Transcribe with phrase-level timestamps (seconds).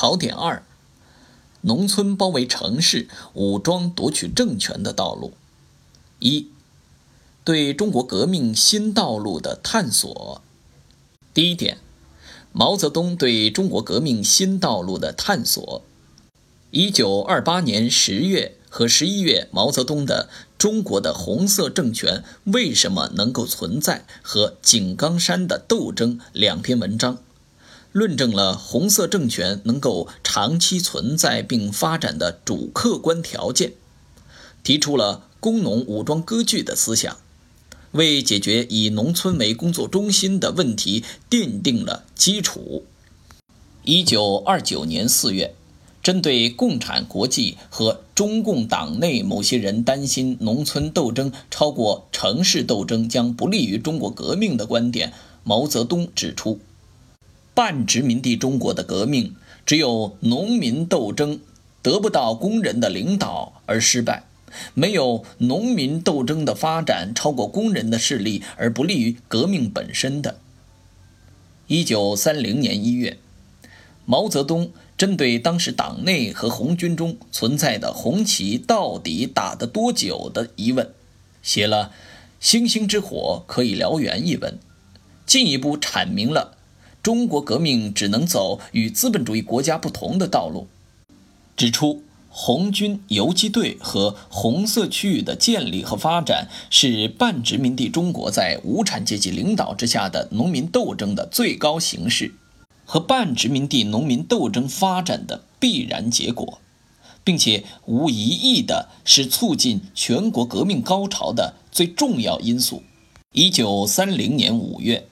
[0.00, 0.62] 考点二：
[1.60, 5.34] 农村包围城市、武装夺取政权的道路。
[6.20, 6.48] 一、
[7.44, 10.40] 对中国革命新道路的探索。
[11.34, 11.76] 第一点，
[12.50, 15.82] 毛泽东对中国革命新道路的探索。
[16.70, 27.18] 一九二八年十月和十一月，毛泽东的《中国的红色政权为什么能够存在》和《井冈山的斗争》两篇文章。
[27.92, 33.72] 论证了红色政权能够长期存在并发展的主客观条件，
[34.62, 37.16] 提出了工农武装割据的思想，
[37.92, 42.84] 为解决以农村为工作中心的问题奠定了基础。
[43.82, 45.54] 一九二九年四月，
[46.02, 55.12] 针对共产国际和中共党内某些人担心农村斗争超过城市斗争将不利于中国革命的观点，
[55.42, 56.60] 毛泽东指出。
[57.54, 59.34] 半殖民地中国的革命，
[59.66, 61.40] 只有农民斗争
[61.82, 64.24] 得不到工人的领导而失败，
[64.74, 70.38] 没有农民斗争的发展超过工人的势力而不利于革命本身的。
[71.66, 73.18] 一九三零年一月，
[74.04, 80.92] 毛泽东针对当时党内和红军中存在的红旗到底打得多久的疑问，
[81.42, 81.86] 写了
[82.40, 84.58] 《星星之火可以燎原》一文，
[85.26, 86.56] 进一步阐明了。
[87.02, 90.66] 中国革命只能走与资本主义国家不同的道路，
[91.56, 102.34] 指出红军游击队和红色区域的建立和发展是半殖民地中国在无产阶级领导之下的农民斗争的最高形式，
[102.84, 106.60] 和半殖民地农民斗争发展的必然结果，
[107.24, 112.82] 并且无疑义的是促进全国革命高潮的最重要因素。
[113.32, 115.06] 一九三零年五月。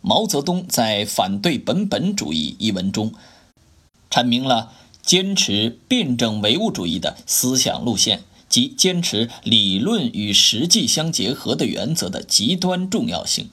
[0.00, 3.12] 毛泽东在《反对本本主义》一文中，
[4.10, 13.50] 阐明了坚持辩证唯物主义的思想路线及坚持理论与实际相结合的原则的极端重要性，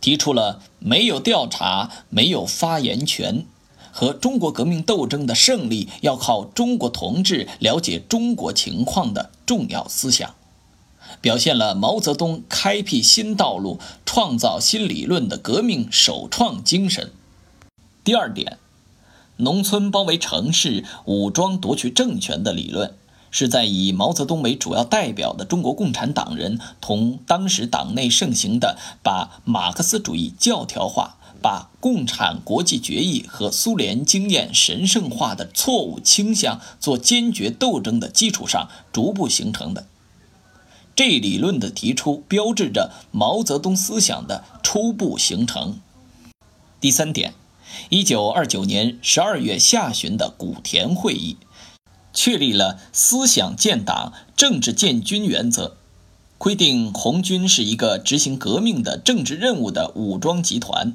[0.00, 3.46] 提出了没有调查、没有发言权
[3.92, 10.34] 和中国革命斗争的胜利要靠中国同志了解中国情况的重要思想。
[11.20, 13.80] 表现了毛泽东开辟新道路、
[14.12, 17.12] 创造新理论的革命首创精神。
[18.02, 18.58] 第二点，
[19.36, 22.92] 农村包围城市、武装夺取政权的理论，
[23.30, 39.86] 是在以毛泽东为主要代表的中国共产党人同当时党内盛行的把马克思主义教条化、把共产国际决议和苏联经验神圣化的错误倾向做坚决斗争的基础上逐步形成的。
[41.00, 45.80] 这一理论的提出，标志着毛泽东思想的初步形成。
[46.78, 47.32] 第三点，
[47.88, 51.38] 一九二九年十二月下旬的古田会议，
[52.12, 55.78] 确立了思想建党、政治建军原则，
[56.36, 60.94] 规定红军是一个执行革命的政治任务的武装集团，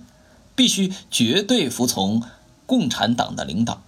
[0.56, 2.22] 必须绝对服从
[2.68, 3.82] 共产党的领导，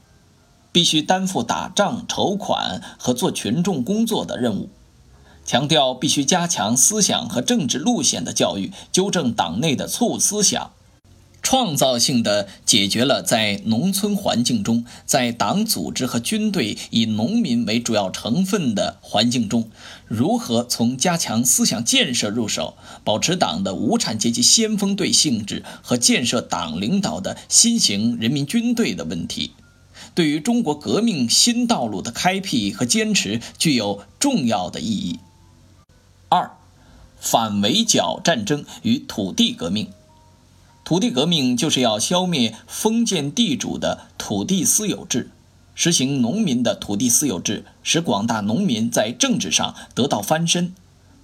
[0.72, 4.72] 必须担负打仗、筹款和做群众工作的任务。
[5.48, 10.72] 强调必须加强思想和政治路线的教育，纠正党内的错误思想，
[11.42, 19.70] 创造性的解决了在农村环境中，在党组织和军队以农民为主要成分的环境中，
[20.06, 22.76] 如何从加强思想建设入手，
[23.06, 29.52] 保持党的无产阶级先锋队性质和建设党领导的新型人民军队的问题，
[30.14, 35.18] 对于中国革命新道路的开辟和坚持具有重要的意义。
[36.30, 36.52] 二，
[37.20, 39.92] 反围剿战争与土地革命。
[40.84, 45.30] 土地革命就是要消灭封建地主的土地私有制，
[45.76, 50.74] 实行农民的土地私有制，使广大农民在政治上得到翻身，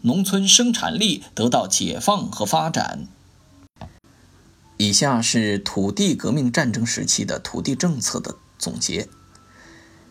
[0.01, 3.07] 农村生产力得到解放和发展。
[4.77, 9.07] 以下是土地革命战争时期的土地政策的总结。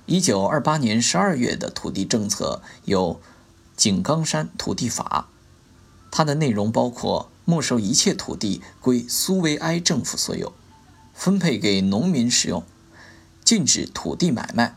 [0.06, 3.20] 一九二八年十二月的土地政策有。
[3.82, 5.28] 井冈山土地法，
[6.12, 10.52] 它的内容包括没收一切土地归苏维埃政府所有，
[11.12, 12.62] 分配给农民使用，
[13.44, 14.76] 禁止土地买卖。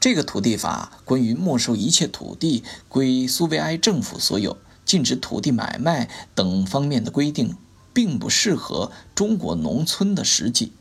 [0.00, 7.56] 这个土地法关于没收一切土地归苏维埃政府所有、禁止土地买卖等方面的规定，
[7.92, 10.72] 并不适合中国农村的实际。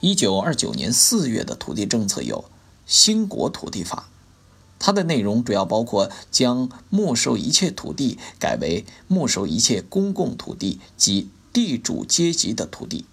[0.00, 2.46] 一九二九年四月的土地政策有
[2.86, 4.08] 兴国土地法。
[4.78, 13.04] 它的内容主要包括将没收一切土地改为没收一切公共土地及地主阶级的土地。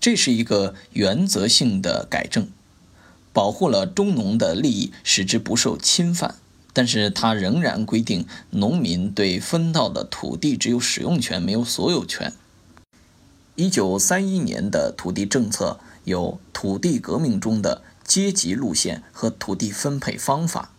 [0.00, 2.48] 这是一个原则性的改正，
[3.32, 6.36] 保护了中农的利益，使之不受侵犯。
[6.72, 12.34] 但是它仍然规定，农民对分到的土地只有使用权，没有所有权。
[13.54, 20.70] 一九三一年的土地政策有土地革命中的阶级路线和土地分配方法。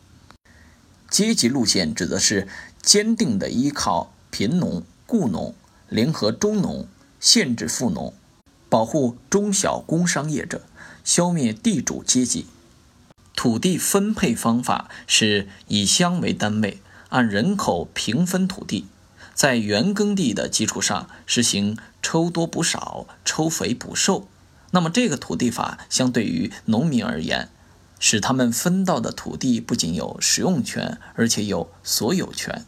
[1.09, 2.47] 阶级路线指的是
[2.81, 5.53] 坚定的依靠贫农、雇农
[5.89, 6.87] 联合中农，
[7.19, 8.13] 限制富农，
[8.69, 10.63] 保护中小工商业者，
[11.03, 12.47] 消灭地主阶级。
[13.35, 18.87] 土地分配方法是以乡为单位，按人口平分土地，
[19.33, 24.27] 在原耕地的基础上实行抽多补少、抽肥补瘦。
[24.71, 27.49] 那么，这个土地法相对于农民而言，
[27.99, 32.65] 使他们分到的土地不仅有使用权，而且有所有权。